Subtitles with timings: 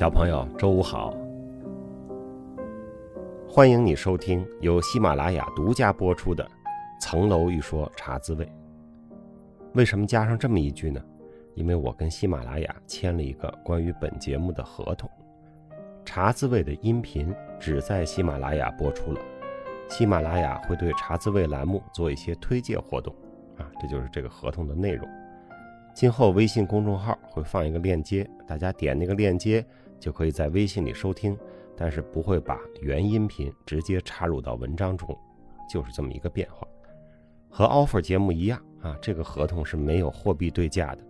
[0.00, 1.14] 小朋友，周五好！
[3.46, 6.42] 欢迎你收听由喜马拉雅独家播出的
[6.98, 8.46] 《层楼一说茶滋味》。
[9.74, 11.04] 为什么加上这么一句呢？
[11.54, 15.06] 因为我跟喜马拉雅签了一个关于本节目的合同，
[16.02, 19.20] 茶滋味的音频只在喜马拉雅播出了。
[19.90, 23.14] 喜马拉雅会对茶滋味栏目做一些推介活动，
[23.58, 25.06] 啊，这就是这个合同的内容。
[25.92, 29.62] 今后微信公众号会放一个链接，大家点那个链接
[30.00, 31.38] 就可以在微信里收听，
[31.76, 35.16] 但是不会把原音频直接插入到文章中，
[35.72, 36.66] 就是这么一个变化。
[37.48, 41.04] 和 offer 节目一样啊，这个合同是没有货币对价的。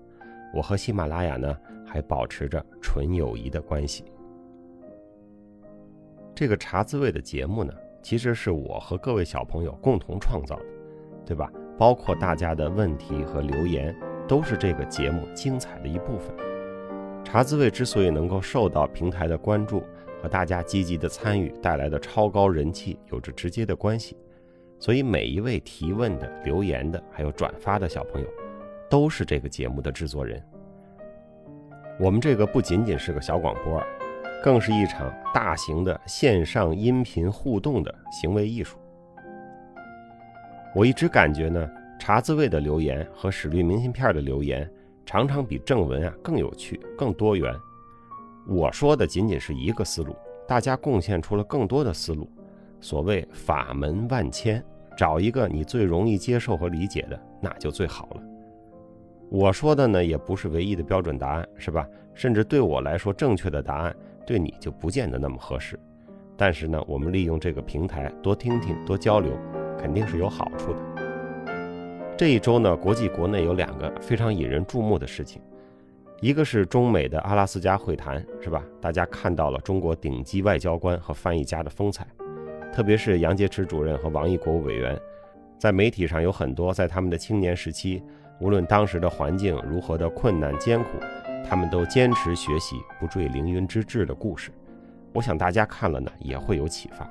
[0.52, 4.04] 我和喜马拉雅呢还保持着纯友谊的关系。
[6.34, 10.64] 这个茶滋味的节目呢，其实是我和各位小朋友共同创造的，
[11.24, 11.50] 对吧？
[11.78, 13.96] 包括大家的问题和留言。
[14.28, 16.32] 都是这个节目精彩的一部分。
[17.30, 19.84] 茶滋味之所以能够受到平台的关注，
[20.20, 24.16] 和大家积极的参与带来的超高人气有着直接的关系。
[24.80, 28.26] 所以每一位提问的、留言的，还有转发的小朋友，
[28.88, 30.42] 都是这个节目的制作人。
[32.00, 33.80] 我们这个不仅仅是个小广播，
[34.42, 38.76] 更是一场大型的线上音频互动的行为艺术。
[40.74, 41.70] 我一直感觉呢。
[41.96, 44.66] 茶滋味的留言和史律明信片的留言，
[45.10, 47.52] 常常比正文啊更有趣、更多元。
[48.46, 50.14] 我说的仅仅是一个思路，
[50.46, 52.30] 大家贡献出了更多的思路。
[52.80, 54.64] 所谓法门万千，
[54.96, 58.22] 找一个你最容易接受和理解的，那就最好了。
[59.28, 61.84] 我说的呢，也不是唯一的标准答案，是吧？
[62.14, 63.92] 甚至对我来说，正确的答案
[64.24, 65.76] 对你就不见得那么合适。
[66.36, 69.32] 但是呢，我们利用这个平台多听听、多交流，
[69.76, 70.89] 肯定是有好处的。
[72.20, 75.40] 这一周呢，国际国内有两个非常引人注目的事情，
[76.20, 78.62] 一个是中美的阿拉斯加会谈，是吧？
[78.78, 82.06] 大家看到了中国顶级外交官和翻译家的风采，
[82.74, 85.00] 特别是杨洁篪主任和王毅国务委员，
[85.58, 88.02] 在媒体上有很多在他们的青年时期，
[88.38, 90.88] 无论当时的环境如何的困难艰苦，
[91.48, 94.50] 他们都坚持学习，不坠凌云之志的故事。
[95.14, 97.10] 我想大家看了呢，也会有启发。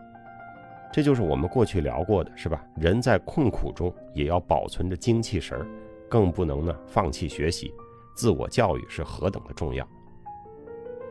[0.92, 2.64] 这就是我们过去聊过的，是吧？
[2.76, 5.68] 人在困苦中也要保存着精气神儿，
[6.10, 7.74] 更不能呢放弃学习。
[8.16, 9.88] 自我教育是何等的重要。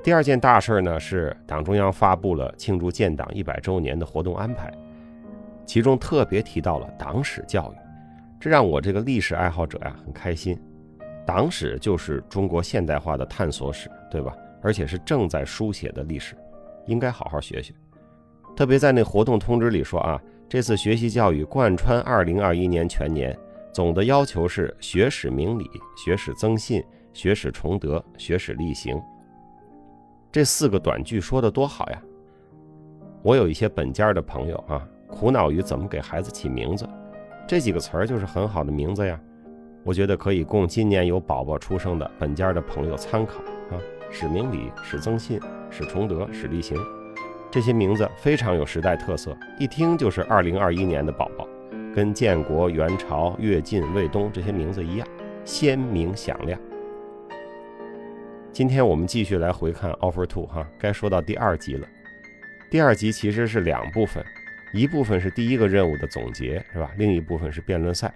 [0.03, 4.73] 第二件大事呢是党中央发布了庆祝建党一百周年的活动安排，
[5.65, 7.77] 其中特别提到了党史教育，
[8.41, 10.61] 这让我这个历史爱好者呀很开心。
[11.25, 14.37] 党史就是中国现代化的探索史，对吧？
[14.61, 16.35] 而且是正在书写的历史，
[16.87, 17.73] 应该好好学学。
[18.59, 23.39] 特别在那活动通知里说啊，这次学习教育贯穿二零二一年全年，
[23.73, 25.65] 总的要求是学史明理、
[25.97, 26.83] 学史增信、
[27.13, 29.01] 学史崇德、学史力行。
[30.33, 32.03] 这四个短句说的多好呀！
[33.23, 36.85] 我有一些本家的朋友啊，苦恼于怎么给孩子起名字，
[37.47, 39.21] 这几个词儿就是很好的名字呀。
[39.85, 43.39] 我觉得可以供今年有宝宝出生的本家的朋友参考
[43.71, 43.79] 啊，
[44.11, 45.41] 史明理、史增信、
[45.71, 46.77] 史崇德、史力行。
[47.51, 51.49] 这些名字非常有时代特色，一听就是二零二一年的宝宝，
[51.95, 55.09] 跟建国、元朝、魏晋、魏东这些名字一样
[55.47, 56.61] 鲜明响亮。
[58.53, 61.89] 今天我们继续来回看 Offer Two 哈，该说到第二集了。
[62.71, 64.23] 第二集其实是两部分，
[64.75, 66.91] 一部分是第一个任务的总结，是吧？
[66.99, 68.13] 另一部分是辩论赛。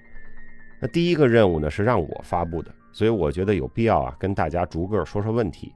[0.79, 5.73] 那第一个任务呢是让我发布的，所以我觉得有必要啊跟大家逐个说说问题。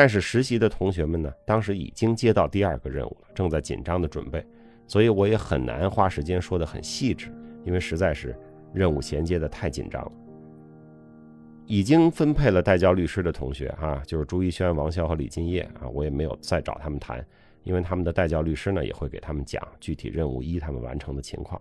[0.00, 4.46] 但是实习的同学们呢，当时已经接到第二个任务了，正在紧张的准备，
[4.86, 8.32] 所以我也很难花时间说得很细致，因为实在是
[8.72, 10.12] 任务衔接的太紧张了。
[11.66, 17.26] 已经分配了代教律师的同学啊，就是朱一轩、王潇和李金叶啊，我也没有再找他们谈，
[17.64, 21.60] 因为他们的代教律师呢也会给他们讲具体任务一他们完成的情况。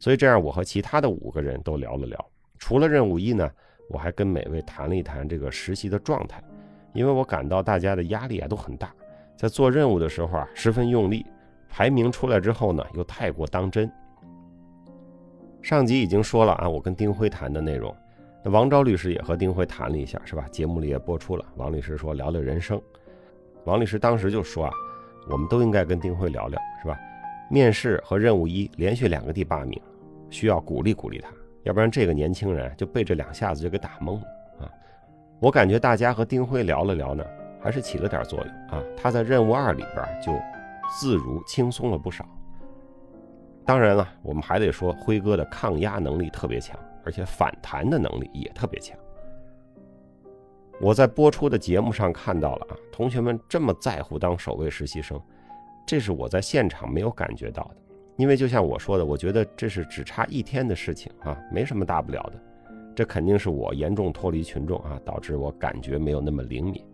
[0.00, 2.30] 所以这样，我和其他的五个人都聊了聊。
[2.58, 3.48] 除了任务一呢，
[3.88, 6.42] 我还跟每位谈了一谈这个实习的状态。
[6.92, 8.92] 因为我感到大家的压力啊都很大，
[9.36, 11.24] 在做任务的时候啊十分用力，
[11.68, 13.90] 排名出来之后呢又太过当真。
[15.62, 17.94] 上集已经说了啊，我跟丁辉谈的内容，
[18.42, 20.48] 那王昭律师也和丁辉谈了一下，是吧？
[20.50, 21.44] 节目里也播出了。
[21.56, 22.80] 王律师说聊聊人生，
[23.64, 24.72] 王律师当时就说啊，
[25.30, 26.98] 我们都应该跟丁辉聊聊，是吧？
[27.50, 29.78] 面试和任务一连续两个第八名，
[30.30, 31.30] 需要鼓励鼓励他，
[31.64, 34.22] 要不然这个年轻人就被这两下子就给打懵了。
[35.40, 37.24] 我感觉大家和丁辉聊了聊呢，
[37.62, 38.84] 还是起了点作用啊。
[38.94, 40.38] 他在任务二里边就
[40.98, 42.26] 自如轻松了不少。
[43.64, 48.98] 当然了，我们还得说辉哥的抗压能力特别强，而且反弹的能力也特别强。
[50.78, 55.18] 我在播出的节目上看到了啊，同学们这么在乎当首位实习生，
[55.86, 57.76] 这是我在现场没有感觉到的。
[58.16, 62.49] 因为就像我说的，我觉得这是只差一天的事情啊，没什么大不了的。
[63.00, 66.84] 这肯定是我严重脱离群众啊，导致我感觉没有那么灵敏。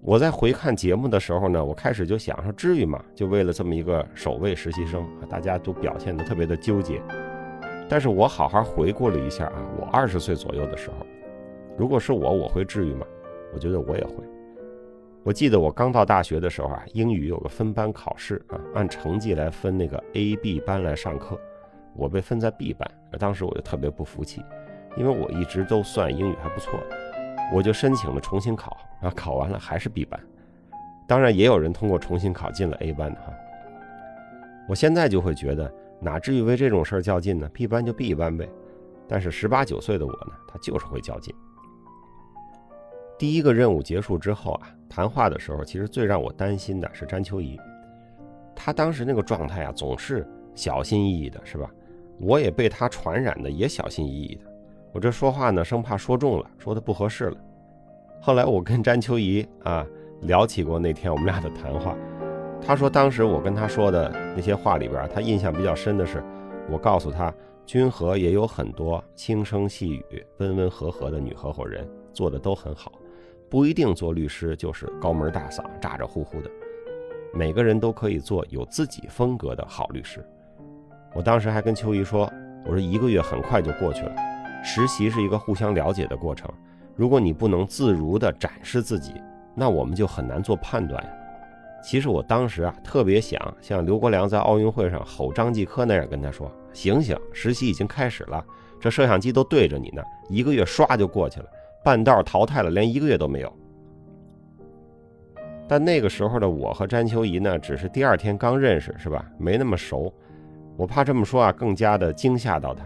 [0.00, 3.00] 我在回看节目的时候呢，我开始就想说，至于吗？
[3.14, 7.00] 就为了这么一个首位实习生啊，大家都表现得特别的纠结。
[7.88, 11.06] 但是我好好回顾了一下啊，我二十岁左右的时候，
[11.78, 13.06] 如果是我，我会至于吗？
[13.54, 14.14] 我觉得我也会。
[15.22, 21.40] 我记得我刚到大学的时候啊，英语有个分班考试啊，按成绩来分那个 A、B 班来上课，
[21.96, 24.42] 我被分在 B 班，当时我就特别不服气，
[24.96, 26.78] 因为我一直都算英语还不错，
[27.52, 28.76] 我就申请了重新考。
[29.02, 30.18] 啊，考完了还是 B 班，
[31.06, 33.30] 当然也有人通过重新考进了 A 班的哈。
[34.66, 35.70] 我现在就会觉得，
[36.00, 38.48] 哪至于为这种事儿较劲呢？B 班就 B 班呗。
[39.06, 41.32] 但是十八九岁的我呢，他就是会较劲。
[43.18, 47.60] 第一个任务结束之后啊，谈话的时候，其实最让我担心的是詹秋怡，
[48.54, 51.70] 她当时那个状态啊，总是小心翼翼的，是吧？
[52.18, 54.42] 我也被他传染的，也小心翼翼的。
[54.92, 57.36] 我这说话呢，生怕说重了，说的不合适了。
[58.20, 59.86] 后来我跟詹秋怡啊
[60.22, 61.94] 聊起过那天我们俩的谈话，
[62.60, 66.24] 他说当时我跟他说的那些话里边，他印象比较深的是，
[66.70, 67.32] 我告诉他，
[67.66, 72.92] 君和也有很多轻声细语、温温和和的女合伙人，做的都很好，
[73.50, 76.50] 不一定做律师就是高门大嗓、咋咋呼呼的，
[77.34, 80.24] 每个人都可以做有自己风格的好律师。
[81.16, 82.30] 我当时还跟秋怡说，
[82.66, 84.14] 我说一个月很快就过去了，
[84.62, 86.50] 实习是一个互相了解的过程。
[86.94, 89.14] 如果你不能自如地展示自己，
[89.54, 91.02] 那我们就很难做判断。
[91.82, 98.44] 其实我当时啊，特别想像刘国梁在奥运会上吼张继科那样跟他说：“醒醒，实习已经开始了，
[98.78, 101.46] 这摄像机都对着你呢，一个月唰就过去了，
[101.82, 103.50] 半道淘汰了，连一个月都没有。”
[105.66, 109.24] 但那个时候的我和詹秋怡呢，只是第二天刚认识，是吧？
[109.38, 110.12] 没那么熟，
[110.76, 112.84] 我怕这么说啊，更加的惊吓到他。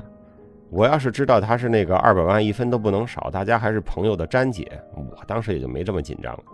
[0.71, 6.45] 我要是知道她是那个二百万一分都不能少，大家还是朋友的詹姐，我当时也就没这么紧张了。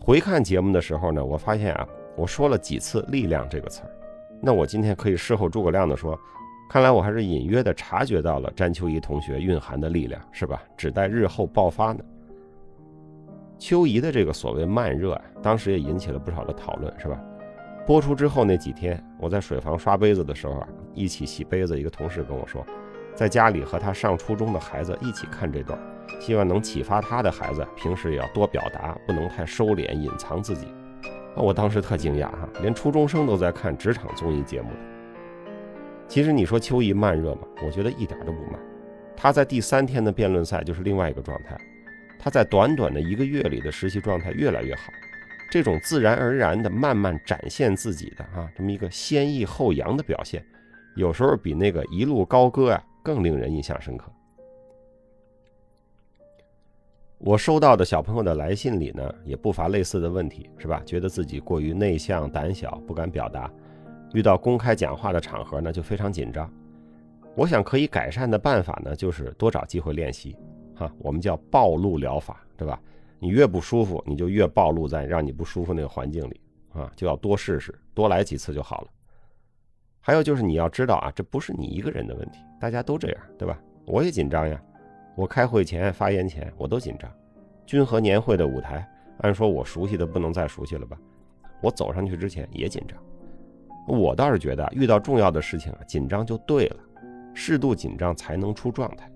[0.00, 3.90] 回看节目的时候呢，我发现啊，我说了几次“力量”这个词儿，
[4.40, 6.16] 那我今天可以事后诸葛亮的说，
[6.70, 10.62] 看来我还是隐约的察觉到了詹秋怡同学蕴含的力量，是吧？
[10.76, 12.04] 只待日后爆发呢。
[13.58, 17.20] 秋怡的这个所谓慢热啊，当时也引起了不少的讨论，是吧？
[17.86, 22.64] 播出之后那几天，我在水房刷杯子的时候啊，一起洗杯子，一个同事跟我说。
[23.14, 25.78] 在家里和他上初中的孩子一起看这段，
[26.18, 30.66] 希望能启发他的孩子平时也要多表达，不能太收敛隐藏自己。
[31.36, 34.70] 啊，我当时特惊讶哈，连初中生都在看职场综艺节目。
[36.08, 37.42] 其实你说秋怡慢热吗？
[37.66, 38.58] 我觉得一点都不慢。
[39.14, 41.56] 他在第三天的辩论赛就是另外一个状态，
[42.18, 44.82] 他在短短的一个月里的实习状态越来越好。
[45.54, 50.44] 这种自然而然的慢慢展现自己的啊，这么一个先抑后扬的表现，
[50.96, 52.84] 有时候比那个一路高歌啊。
[53.04, 54.10] 更令人印象深刻。
[57.18, 60.82] 我收到的小朋友的来信里呢，也不乏类似的问题，是吧？
[60.84, 63.48] 觉得自己过于内向、胆小，不敢表达，
[64.12, 66.52] 遇到公开讲话的场合呢，就非常紧张。
[67.36, 70.36] 我想可以改善的办法呢，就是多找机会练习，
[70.74, 72.80] 哈，我们叫暴露疗法，对吧？
[73.24, 76.38] 你越不舒服，你就越暴露在让你不舒服那个环境里，
[76.74, 78.88] 啊，就要多试试，多来几次就好了。
[79.98, 83.58] 还有就是你要知道啊，这不是你一个人的问题，大家都这样，对吧？
[83.86, 84.62] 我也紧张呀，
[85.16, 87.10] 我开会前、发言前我都紧张。
[87.64, 88.86] 君和年会的舞台，
[89.20, 90.98] 按说我熟悉的不能再熟悉了吧？
[91.62, 92.98] 我走上去之前也紧张。
[93.88, 96.76] 我倒是觉得遇到重要的事情啊，紧张就对了，
[97.32, 99.10] 适度紧张才能出状态。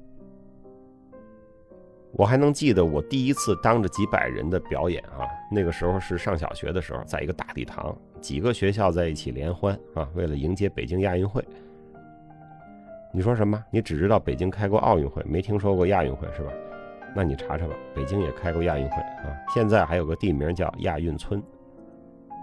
[2.13, 11.45] 我还能记得我第一次当着几百人的表演啊，那个时候是上小学的时候，在一个大礼堂，几个学校在一起联欢啊，为了迎接北京亚运会。
[13.13, 13.63] 你说什么？
[13.71, 16.51] 你只知道北京开过奥运会，没听说过亚运会是吧？
[17.15, 21.43] 那你查查吧，北京也开过亚运会啊，现在还有个地名叫亚运村。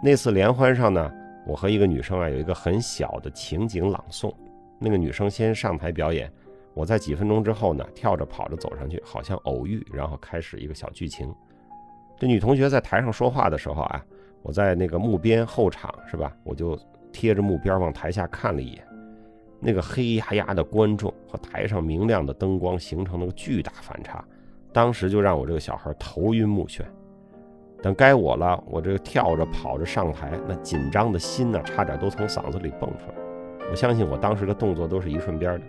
[0.03, 1.11] 那次联欢上呢，
[1.45, 4.33] 我和一个女生啊有一个很小的情景朗诵，
[4.79, 6.31] 那个女生先上台表演。
[6.75, 11.33] 我在几分钟之后呢，跳着跑着走上去，好像偶遇，然后开始一个小剧情。
[12.19, 14.05] 这女同学在台上说话的时候啊，
[14.41, 16.35] 我在那个幕边后场是吧？
[16.43, 16.77] 我就
[17.11, 18.85] 贴着幕边往台下看了一眼，
[19.59, 24.23] 那个黑压压的观众和台上明亮的灯光形成了个巨大反差，
[24.73, 26.81] 当时就让我这个小孩头晕目眩。
[27.81, 33.15] 等该我了，我这个跳着跑着上台，那紧张的心呢，差点都从嗓子里蹦出来。
[33.69, 35.61] 我相信我当时的动作都是一瞬间的。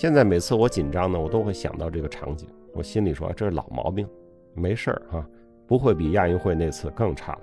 [0.00, 4.08] 现在每次我紧张呢，我都会想到这个场景，我心里说这是老毛病，
[4.54, 5.28] 没事儿哈，
[5.66, 7.38] 不会比亚运会那次更差。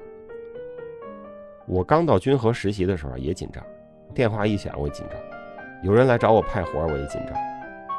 [1.68, 3.64] 我刚到军和实习的时候也紧张，
[4.12, 5.20] 电话一响我也紧张，
[5.84, 7.38] 有人来找我派活我也紧张，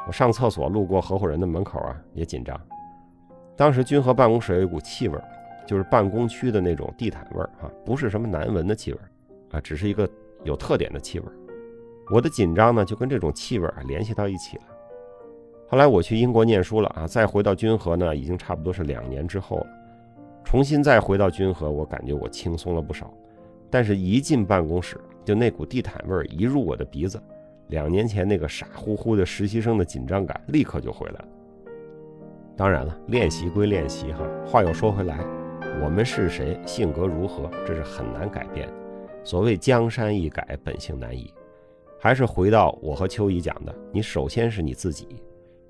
[0.09, 2.61] 我上厕所路过合伙人的门口啊也紧张。
[3.55, 5.17] 当时军和办公室有一股气味，
[5.69, 8.99] 就是办公区的那种地毯味儿啊，不是什么难闻的气味
[9.53, 10.11] 啊，只是一个
[10.43, 11.27] 有特点的气味。
[12.11, 14.62] 我的紧张呢就跟这种气味啊联系到一起了。
[15.69, 19.67] 后来我去英国念书了啊，再回到军河呢，已经差不多是两年之后了，
[20.43, 23.12] 重新再回到军河，我感觉我轻松了不少。
[23.71, 27.21] 但是，一进办公室，就那股地毯味儿一入我的鼻子，
[27.67, 31.25] 两年前那个傻乎乎的实习生的紧张感立刻就回来了。
[32.57, 35.19] 当然了，练习归练习哈，话又说回来，
[35.85, 38.67] 我们是谁，性格如何，这是很难改变。
[39.23, 41.31] 所谓江山易改，本性难移，
[42.00, 45.09] 还是回到我和秋怡讲的，你首先是你自己，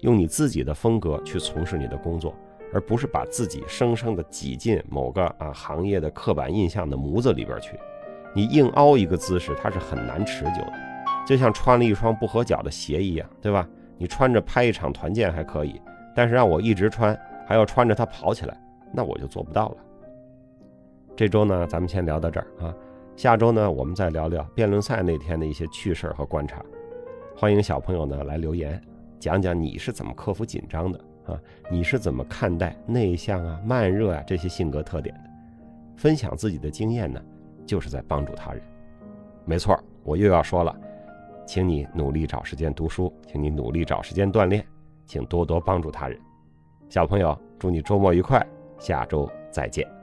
[0.00, 2.34] 用你自己的风格去从事你的工作，
[2.72, 7.78] 而不是把自己生生的挤进某个啊行业的刻板印象的模子里边去。
[8.34, 10.72] 你硬凹一个姿势，它是很难持久的，
[11.26, 13.66] 就像穿了一双不合脚的鞋一样，对吧？
[13.96, 15.80] 你穿着拍一场团建还可以，
[16.14, 18.60] 但是让我一直穿，还要穿着它跑起来，
[18.92, 19.76] 那我就做不到了。
[21.16, 22.72] 这周呢，咱们先聊到这儿啊，
[23.18, 26.64] 下周呢，我们再聊聊辩论赛那天的一些趣事和观察。
[27.36, 28.80] 欢迎小朋友呢来留言，
[29.18, 31.36] 讲讲你是怎么克服紧张的啊？
[31.68, 35.30] 你是怎么看待内向啊、慢热啊这些性格特点的？
[35.96, 37.20] 分享自己的经验呢？
[37.66, 38.62] 就是在帮助他人，
[39.44, 40.72] 没错，我又要说了，
[41.44, 44.64] 请你努力找时间读书，请你努力找时间锻炼，
[45.06, 46.16] 请多多帮助他人。
[46.88, 48.46] 小朋友，祝你周末愉快，
[48.78, 49.97] 下周再见。